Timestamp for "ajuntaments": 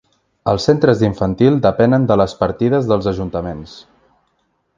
3.13-3.77